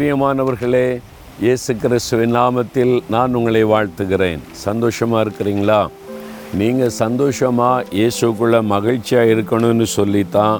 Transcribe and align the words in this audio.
பிரியமானவர்களே 0.00 0.86
இயேசு 1.44 1.72
கிறிஸ்துவின் 1.80 2.34
நாமத்தில் 2.36 2.92
நான் 3.14 3.34
உங்களை 3.38 3.60
வாழ்த்துகிறேன். 3.64 4.40
சந்தோஷமாக 4.62 5.24
இருக்கிறீங்களா? 5.24 5.80
நீங்கள் 6.60 6.94
சந்தோஷமாக 7.00 7.84
இயேசுக்குள்ளே 7.98 8.60
மகிழ்ச்சியாக 8.70 9.32
இருக்கணும்னு 9.34 9.86
சொல்லித்தான் 9.96 10.56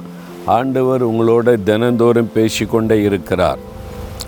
ஆண்டவர் 0.57 1.03
உங்களோட 1.03 1.57
தினந்தோறும் 1.71 2.31
பேசிக்கொண்டே 2.37 3.03
இருக்கிறார். 3.09 3.63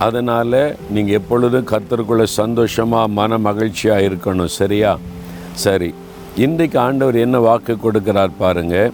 அதனால் 0.08 0.61
நீங்கள் 0.94 1.18
எப்பொழுதும் 1.20 1.70
கத்தருக்குள்ளே 1.72 2.29
சந்தோஷமாக 2.40 3.14
மன 3.20 3.38
மகிழ்ச்சியாக 3.48 4.08
இருக்கணும் 4.08 4.54
சரியா? 4.60 4.92
சரி 5.66 5.94
இன்றைக்கு 6.46 6.79
ஆண்டவர் 6.86 7.24
என்ன 7.26 7.38
வாக்கு 7.48 7.76
கொடுக்கிறார் 7.86 8.38
பாருங்கள் 8.42 8.92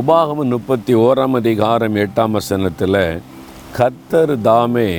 உபாகமும் 0.00 0.54
முப்பத்தி 0.56 0.94
ஓராம் 1.06 1.38
அதிகாரம் 1.42 2.00
எட்டாம் 2.06 2.36
வசனத்தில் 2.40 3.04
கத்தர் 3.76 4.40
தாமே 4.42 4.90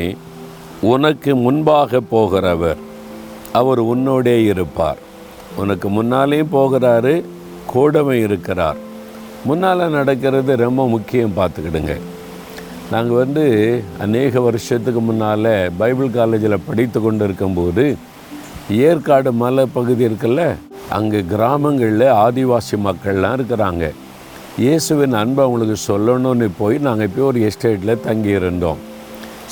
உனக்கு 0.91 1.31
முன்பாக 1.43 1.99
போகிறவர் 2.13 2.79
அவர் 3.59 3.81
உன்னோடே 3.91 4.35
இருப்பார். 4.51 4.99
உனக்கு 5.61 5.87
முன்னாலேயும் 5.97 6.53
போகிறாரு 6.55 7.13
கூடவே 7.71 8.15
இருக்கிறார். 8.27 8.79
முன்னால் 9.49 9.83
நடக்கிறது 9.97 10.51
ரொம்ப 10.63 10.81
முக்கியம் 10.95 11.37
பார்த்துக்கிடுங்க. 11.39 11.95
நாங்கள் 12.93 13.19
வந்து 13.23 13.45
அநேக 14.05 14.41
வருஷத்துக்கு 14.47 15.01
முன்னால் 15.09 15.51
பைபிள் 15.81 16.15
காலேஜில் 16.19 16.65
படித்து 16.67 17.01
கொண்டு 17.01 17.25
இருக்கும்போது 17.27 17.85
ஏற்காடு 18.89 19.31
மலை 19.43 19.65
பகுதி 19.77 20.03
இருக்குல்ல 20.09 20.43
அங்கே 20.97 21.21
கிராமங்களில் 21.33 22.07
ஆதிவாசி 22.25 22.77
மக்கள்லாம் 22.87 23.37
இருக்கிறாங்க. 23.39 23.85
இயேசுவின் 24.63 25.19
அன்பை 25.21 25.43
அவங்களுக்கு 25.45 25.77
சொல்லணும்னு 25.91 26.49
போய் 26.57 26.77
நாங்கள் 26.87 27.07
இப்போ 27.09 27.23
ஒரு 27.29 27.39
எஸ்டேட்டில் 27.49 28.03
தங்கியிருந்தோம். 28.07 28.81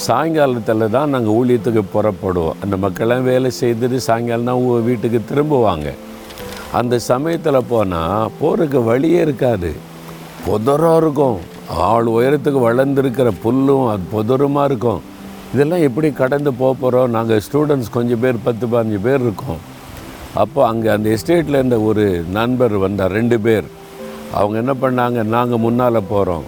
சாயங்காலத்தில் 0.05 0.93
தான் 0.95 1.09
நாங்கள் 1.13 1.35
ஊழியத்துக்கு 1.39 1.83
புறப்படுவோம். 1.93 2.57
அந்த 2.63 2.75
மக்கள்லாம் 2.85 3.27
வேலை 3.31 3.51
செய்துட்டு 3.59 3.95
சாயங்காலம் 3.95 4.49
தான் 4.49 4.59
உங்கள் 4.61 4.87
வீட்டுக்கு 4.89 5.21
திரும்புவாங்க. 5.31 5.93
அந்த 6.79 6.99
சமயத்தில் 6.99 7.67
போனால் 7.69 8.29
போகிறதுக்கு 8.41 8.83
வழியே 8.83 9.21
இருக்காது. 9.21 9.71
புதராக 10.45 10.97
இருக்கும். 10.97 11.39
ஆள் 11.89 12.05
உயரத்துக்கு 12.05 12.59
வளர்ந்துருக்கிற 12.67 13.31
புல்லும் 13.43 13.87
அது 13.93 14.03
புதருமாக 14.13 14.67
இருக்கும். 14.69 15.01
இதெல்லாம் 15.53 15.85
எப்படி 15.87 16.09
கடந்து 16.21 16.53
போக 16.53 16.73
போகிறோம் 16.73 17.13
நாங்கள் 17.17 17.41
ஸ்டூடெண்ட்ஸ் 17.47 17.95
கொஞ்சம் 17.97 18.19
பேர் 18.19 18.43
பத்து 18.43 18.67
பதினஞ்சு 18.67 18.99
பேர் 19.07 19.21
இருக்கோம். 19.21 19.61
அப்போ 20.33 20.67
அங்கே 20.67 20.89
அந்த 20.89 21.09
எஸ்டேட்டில் 21.15 21.59
இருந்த 21.59 21.79
ஒரு 21.81 22.23
நண்பர் 22.37 22.75
வந்தார் 22.77 23.11
ரெண்டு 23.11 23.39
பேர். 23.39 23.65
அவங்க 24.39 24.57
என்ன 24.63 24.73
பண்ணாங்க? 24.83 25.23
நாங்கள் 25.23 25.63
முன்னால் 25.65 26.07
போகிறோம் 26.09 26.45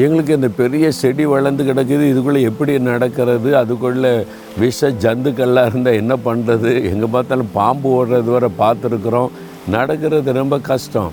எங்களுக்கு 0.00 0.34
இந்த 0.34 0.48
பெரிய 0.48 0.92
செடி 0.92 1.24
வளர்ந்து 1.26 1.62
கிடக்குது 1.64 2.04
இதுக்குள்ளே 2.10 2.40
எப்படி 2.40 2.78
நடக்கிறது 2.78 3.56
அதுக்குள்ளே 3.56 4.12
விஷ 4.58 4.88
ஜந்துக்கள்லாம் 5.04 5.66
இருந்தால் 5.66 5.94
என்ன 5.94 6.16
பண்ணுறது 6.24 6.70
எங்கே 6.90 7.08
பார்த்தாலும் 7.14 7.50
பாம்பு 7.52 7.88
ஓடுறது 7.96 8.30
வரை 8.34 8.48
பார்த்துருக்குறோம். 8.58 9.30
நடக்கிறது 9.68 10.32
ரொம்ப 10.32 10.58
கஷ்டம். 10.58 11.12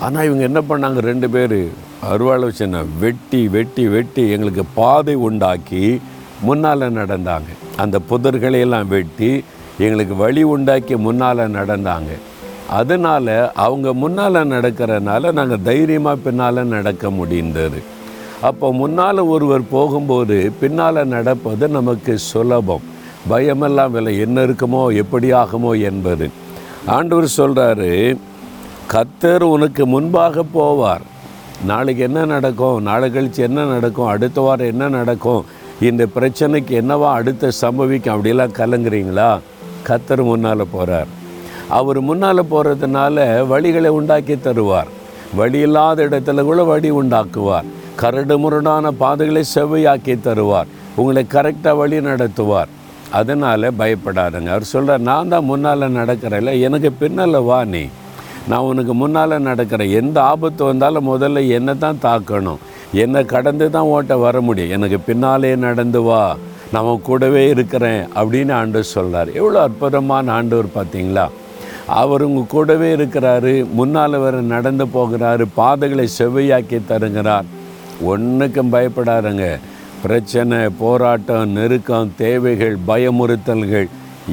ஆனால் 0.00 0.24
இவங்க 0.24 0.42
என்ன 0.50 0.60
பண்ணாங்க 0.68 1.00
ரெண்டு 1.10 1.30
பேர்? 1.30 1.68
அருவாளை 2.10 2.44
வச்சுன்னா 2.48 2.80
வெட்டி 3.00 3.48
வெட்டி 3.48 3.88
வெட்டி 3.88 4.30
எங்களுக்கு 4.30 4.64
பாதை 4.74 5.14
உண்டாக்கி 5.14 6.00
முன்னால் 6.40 6.92
நடந்தாங்க. 7.00 7.50
அந்த 7.76 8.00
புதர்களையெல்லாம் 8.10 8.88
வெட்டி 8.88 9.44
எங்களுக்கு 9.78 10.16
வழி 10.16 10.42
உண்டாக்கி 10.42 10.96
முன்னால் 10.96 11.50
நடந்தாங்க. 11.58 12.12
அதனால் 12.68 13.52
அவங்க 13.52 13.92
முன்னால் 13.92 14.48
நடக்கிறனால 14.54 15.32
நாங்கள் 15.32 15.62
தைரியமாக 15.62 16.16
பின்னால் 16.16 16.70
நடக்க 16.76 17.10
முடிந்தது. 17.10 17.82
அப்போ 18.48 18.66
முன்னால் 18.80 19.20
ஒருவர் 19.34 19.62
போகும்போது 19.74 20.36
பின்னால் 20.60 21.00
நடப்பது 21.14 21.68
நமக்கு 21.76 22.12
சுலபம். 22.30 22.84
பயமெல்லாம் 23.30 23.94
இல்லை 23.98 24.12
என்ன 24.24 24.36
இருக்குமோ 24.46 24.80
எப்படி 25.02 25.28
ஆகுமோ 25.42 25.70
என்பது. 25.90 26.26
ஆண்டவர் 26.96 27.26
சொல்கிறாரு 27.36 27.90
கத்தர் 28.92 29.44
உனக்கு 29.54 29.82
முன்பாக 29.92 30.44
போவார். 30.56 31.04
நாளைக்கு 31.70 32.02
என்ன 32.08 32.20
நடக்கும்? 32.32 32.78
நாளை 32.88 33.08
கழிச்சு 33.14 33.40
என்ன 33.48 33.60
நடக்கும்? 33.64 34.10
அடுத்த 34.14 34.40
வாரம் 34.40 34.70
என்ன 34.72 34.88
நடக்கும்? 34.98 35.42
இந்த 35.88 36.02
பிரச்சனைக்கு 36.16 36.72
என்னவா 36.80 37.08
அடுத்த 37.18 37.52
சம்பவிக்கும்? 37.62 38.14
அப்படிலாம் 38.16 38.56
கலங்குறீங்களா? 38.58 39.30
கத்தர் 39.88 40.22
முன்னால் 40.30 40.72
போகிறார் 40.74 41.10
அவர் 41.78 42.00
முன்னால் 42.08 42.50
போகிறதுனால 42.52 43.24
வழிகளை 43.52 43.90
உண்டாக்கி 43.98 44.36
தருவார். 44.48 44.90
வழி 45.40 45.60
இல்லாத 45.66 45.98
இடத்துல 46.08 46.42
கூட 46.50 46.60
வழி 46.72 46.90
உண்டாக்குவார். 47.00 47.68
கரடு 48.00 48.36
முரடான 48.42 48.90
பாதைகளை 49.02 49.42
செவ்வையாக்கி 49.54 50.14
தருவார். 50.26 50.70
உங்களை 51.00 51.22
கரெக்டாக 51.34 51.78
வழி 51.80 51.98
நடத்துவார். 52.08 52.70
அதனால் 53.18 53.74
பயப்படாதுங்க. 53.80 54.50
அவர் 54.54 54.72
சொல்கிறார் 54.72 55.04
நான் 55.10 55.30
தான் 55.32 55.48
முன்னால் 55.50 55.94
நடக்கிறேன்ல 55.98 56.52
எனக்கு 56.66 56.90
பின்னால் 57.02 57.40
வா 57.48 57.58
நீ. 57.74 57.84
நான் 58.50 58.68
உனக்கு 58.70 58.94
முன்னால் 59.02 59.44
நடக்கிறேன். 59.48 59.92
எந்த 60.00 60.16
ஆபத்து 60.32 60.62
வந்தாலும் 60.64 61.08
முதல்ல 61.12 61.42
என்னை 61.58 61.74
தான் 61.84 62.02
தாக்கணும். 62.08 62.62
என்னை 63.04 63.20
கடந்து 63.34 63.66
தான் 63.76 63.90
ஓட்ட 63.94 64.16
வர 64.24 64.40
முடியும். 64.40 64.74
எனக்கு 64.76 64.98
பின்னாலே 65.08 65.52
நடந்து 65.66 66.02
வா. 66.02 66.22
நான் 66.72 66.88
உன் 66.90 67.06
கூடவே 67.08 67.42
இருக்கிறேன் 67.54 68.02
அப்படின்னு 68.18 68.52
ஆண்டவர் 68.60 68.92
சொல்கிறார் 68.96 69.30
எவ்வளோ 69.40 69.58
அற்புதமான 69.66 70.32
ஆண்டவர் 70.32 70.76
பார்த்தீங்களா? 70.76 71.26
அவர் 72.02 72.22
உங்கள் 72.26 72.52
கூடவே 72.54 72.88
இருக்கிறாரு 72.96 73.52
முன்னால் 73.78 74.22
வர 74.24 74.40
நடந்து 74.54 74.84
போகிறாரு 74.96 75.44
பாதைகளை 75.60 76.06
செவ்வையாக்கி 76.18 76.78
தருகிறார். 76.92 77.48
ஒன்றுக்கும் 78.10 78.72
பயப்படாதங்க. 78.74 79.46
பிரச்சனை 80.04 80.58
போராட்டம் 80.80 81.52
நெருக்கம் 81.58 82.10
தேவைகள் 82.22 82.76
பயமுறுத்தல்கள் 82.88 83.88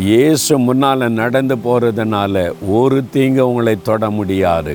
இயேசு 0.08 0.54
முன்னால் 0.58 1.06
நடந்து 1.22 1.56
போகிறதுனால 1.66 2.44
ஒரு 2.78 2.98
தீங்கு 3.14 3.44
உங்களை 3.50 3.76
தொட 3.90 4.10
முடியாது. 4.10 4.74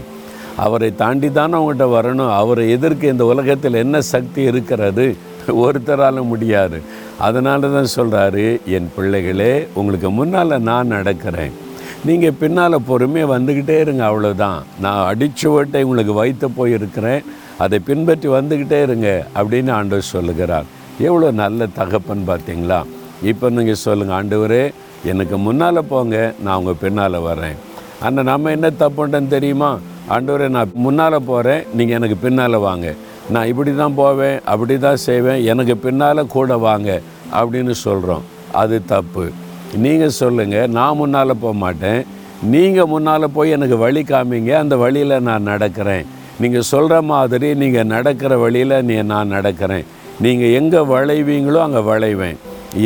அவரை 0.64 0.90
தாண்டி 1.02 1.28
தானே 1.32 1.56
உங்கள்கிட்ட 1.60 1.86
வரணும். 1.96 2.34
அவரை 2.40 2.64
எதிர்க்க 2.76 3.14
இந்த 3.14 3.24
உலகத்தில் 3.32 3.80
என்ன 3.84 4.00
சக்தி 4.00 4.42
இருக்கிறது 4.50 5.06
ஒருத்தரால 5.64 6.22
முடியாது. 6.32 6.78
அதனால 7.26 7.68
தான் 7.74 7.94
சொல்கிறாரு 7.96 8.44
என் 8.76 8.90
பிள்ளைகளே 8.96 9.52
உங்களுக்கு 9.80 10.10
முன்னால் 10.10 10.62
நான் 10.70 10.94
நடக்கிறேன். 10.96 11.54
நீங்கள் 12.08 12.38
பின்னால் 12.40 12.86
பொறுமையாக 12.88 13.32
வந்துக்கிட்டே 13.34 13.76
இருங்க 13.84 14.02
அவ்வளோதான் 14.10 14.58
நான் 14.84 15.06
அடிச்சுவட்டை 15.10 15.82
உங்களுக்கு 15.82 16.12
வைத்து 16.22 16.48
போயிருக்கிறேன். 16.58 17.22
அதை 17.64 17.78
பின்பற்றி 17.88 18.28
வந்துக்கிட்டே 18.36 18.78
இருங்க 18.86 19.08
அப்படின்னு 19.38 19.70
ஆண்டவர் 19.78 20.10
சொல்லுகிறார். 20.14 20.66
எவ்வளோ 21.06 21.28
நல்ல 21.42 21.66
தகப்பன் 21.78 22.28
பார்த்தீங்களா? 22.30 22.80
இப்போ 23.30 23.46
நீங்கள் 23.56 23.82
சொல்லுங்கள் 23.86 24.16
ஆண்டவரே 24.18 24.64
எனக்கு 25.12 25.36
முன்னால் 25.46 25.88
போங்க 25.92 26.16
நான் 26.44 26.58
உங்கள் 26.60 26.80
பின்னால் 26.84 27.18
வரேன் 27.28 27.56
ஆனால் 28.06 28.28
நம்ம 28.30 28.50
என்ன 28.56 28.68
தப்புன்றேன்னு 28.82 29.34
தெரியுமா? 29.34 29.70
ஆண்டவரே 30.14 30.48
நான் 30.56 30.74
முன்னால் 30.86 31.16
போகிறேன் 31.30 31.62
நீங்கள் 31.78 31.96
எனக்கு 31.98 32.16
பின்னால் 32.24 32.64
வாங்க. 32.66 32.88
நான் 33.34 33.48
இப்படி 33.52 33.72
தான் 33.82 33.96
போவேன் 34.00 34.36
அப்படி 34.52 34.74
தான் 34.86 35.00
செய்வேன் 35.06 35.40
எனக்கு 35.52 35.74
பின்னால் 35.84 36.30
கூட 36.34 36.58
வாங்க 36.66 36.90
அப்படின்னு 37.38 37.74
சொல்கிறோம் 37.86 38.26
அது 38.62 38.76
தப்பு. 38.92 39.24
நீங்கள் 39.84 40.18
சொல்லுங்கள் 40.22 40.70
நான் 40.76 40.98
முன்னால் 41.00 41.40
போக 41.44 41.54
மாட்டேன். 41.64 42.02
நீங்கள் 42.52 42.90
முன்னால் 42.92 43.34
போய் 43.36 43.54
எனக்கு 43.56 43.76
வழி 43.84 44.02
காமிங்க 44.10 44.52
அந்த 44.62 44.74
வழியில் 44.84 45.24
நான் 45.28 45.48
நடக்கிறேன். 45.52 46.06
நீங்கள் 46.42 46.68
சொல்கிற 46.72 46.94
மாதிரி 47.12 47.48
நீங்கள் 47.62 47.90
நடக்கிற 47.94 48.32
வழியில் 48.44 48.76
நீ 48.88 48.96
நான் 49.12 49.34
நடக்கிறேன். 49.36 49.86
நீங்கள் 50.24 50.54
எங்கே 50.58 50.80
வளைவீங்களோ 50.94 51.60
அங்கே 51.66 51.82
வளைவேன். 51.90 52.36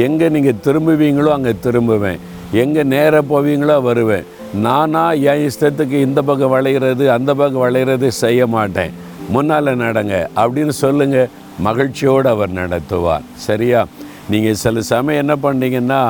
எங்கே 0.07 0.27
நீங்கள் 0.37 0.61
திரும்புவீங்களோ 0.67 1.31
அங்கே 1.37 1.55
திரும்புவேன். 1.67 2.21
எங்கே 2.63 2.83
நேராக 2.95 3.23
போவீங்களோ 3.33 3.77
வருவேன். 3.89 4.27
நானாக 4.67 5.23
என் 5.31 5.45
இஷ்டத்துக்கு 5.49 5.97
இந்த 6.07 6.21
பக்கம் 6.29 6.55
வளைகிறது 6.57 7.05
அந்த 7.17 7.31
பக்கம் 7.41 7.65
வளைகிறது 7.67 8.09
செய்ய 8.23 8.47
மாட்டேன். 8.57 8.95
முன்னால் 9.35 9.79
நடங்க 9.85 10.15
அப்படின்னு 10.43 10.75
சொல்லுங்கள் 10.85 11.31
மகிழ்ச்சியோடு 11.67 12.29
அவர் 12.35 12.59
நடத்துவார். 12.61 13.27
சரியா? 13.49 13.81
நீங்கள் 14.33 14.61
சில 14.65 14.83
சமயம் 14.93 15.23
என்ன 15.23 15.35
பண்ணீங்கன்னா 15.47 16.01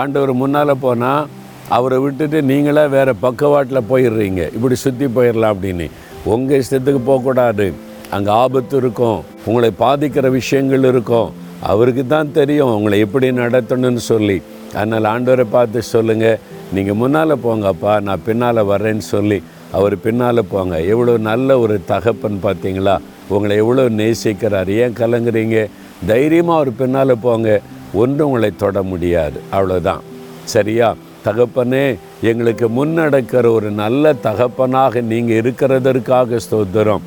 ஆண்டவர் 0.00 0.32
முன்னால் 0.42 0.82
போனால் 0.84 1.28
அவரை 1.76 1.98
விட்டுட்டு 2.04 2.38
நீங்களே 2.50 2.84
வேறு 2.94 3.12
பக்கவாட்டில் 3.26 3.88
போயிடுறீங்க. 3.90 4.42
இப்படி 4.56 4.76
சுற்றி 4.84 5.06
போயிடலாம் 5.16 5.54
அப்படின்னு. 5.54 5.86
உங்கள் 6.24 6.60
இஷ்டத்துக்கு 6.62 7.00
போகக்கூடாது. 7.06 7.66
அங்கே 8.10 8.30
ஆபத்து 8.30 8.76
இருக்கும். 8.76 9.22
உங்களை 9.46 9.70
பாதிக்கிற 9.78 10.26
விஷயங்கள் 10.30 10.84
இருக்கும். 10.84 11.30
அவருக்கு 11.70 12.06
தான் 12.06 12.32
தெரியும் 12.32 12.74
உங்களை 12.74 12.98
எப்படி 12.98 13.30
நடத்தணும்னு 13.30 14.02
சொல்லி. 14.12 14.42
அதனால் 14.74 15.08
ஆண்டவரை 15.14 15.46
பார்த்து 15.50 15.82
சொல்லுங்கள் 15.82 16.38
நீங்கள் 16.76 16.98
முன்னால் 17.00 17.42
போங்கப்பா 17.44 18.00
நான் 18.00 18.22
பின்னால் 18.26 18.68
வர்றேன்னு 18.72 19.04
சொல்லி. 19.14 19.42
அவர் 19.78 19.94
பின்னால் 19.98 20.48
போங்க. 20.52 20.80
எவ்வளோ 20.92 21.16
நல்ல 21.16 21.58
ஒரு 21.58 21.80
தகப்பன் 21.92 22.38
பார்த்தீங்களா? 22.46 22.96
உங்களை 23.28 23.56
எவ்வளோ 23.56 23.88
நேசிக்கிறார். 23.88 24.70
ஏன் 24.82 24.98
கலங்குறீங்க? 25.00 25.68
தைரியமாக 26.06 26.58
அவர் 26.58 26.78
பின்னால் 26.80 27.22
போங்க. 27.26 27.60
ஒன்றும் 27.92 28.26
உங்களை 28.26 28.50
தொட 28.56 28.82
முடியாது. 28.82 29.40
அவ்வளோதான் 29.52 30.00
சரியா? 30.44 30.94
தகப்பனே 31.26 31.86
எங்களுக்கு 32.30 32.66
முன்னடக்கிற 32.78 33.44
ஒரு 33.56 33.70
நல்ல 33.82 34.12
தகப்பனாக 34.26 35.02
நீங்கள் 35.12 35.38
இருக்கிறதற்காக 35.40 36.40
ஸ்தோத்திரம். 36.46 37.04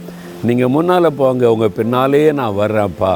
நீங்கள் 0.47 0.73
முன்னால் 0.75 1.17
போங்க 1.21 1.51
உங்கள் 1.53 1.75
பின்னாலேயே 1.79 2.31
நான் 2.39 2.59
வர்றேன்ப்பா. 2.61 3.13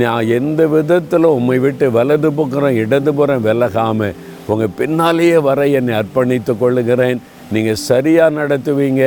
நான் 0.00 0.30
எந்த 0.38 0.60
விதத்தில் 0.74 1.34
உம்மை 1.36 1.58
விட்டு 1.64 1.86
வலது 1.96 2.30
பக்கம் 2.38 2.78
இடதுபுறம் 2.82 3.44
விலகாமல் 3.46 4.16
உங்கள் 4.52 4.76
பின்னாலேயே 4.80 5.38
வர 5.48 5.66
என்னை 5.78 5.94
அர்ப்பணித்து 6.00 6.52
கொள்ளுகிறேன். 6.62 7.20
நீங்கள் 7.54 7.82
சரியாக 7.88 8.36
நடத்துவீங்க 8.40 9.04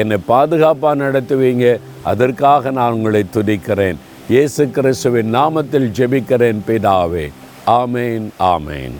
என்னை 0.00 0.18
பாதுகாப்பாக 0.30 1.00
நடத்துவீங்க. 1.04 1.66
அதற்காக 2.12 2.70
நான் 2.78 2.94
உங்களை 2.96 3.22
துதிக்கிறேன். 3.36 3.98
இயேசு 4.34 4.62
கிறிஸ்துவின் 4.76 5.30
நாமத்தில் 5.38 5.88
ஜெபிக்கிறேன் 5.98 6.60
பிதாவே. 6.68 7.26
ஆமேன் 7.80 8.26
ஆமேன். 8.54 8.96